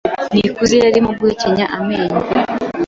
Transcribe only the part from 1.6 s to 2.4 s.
amenyo.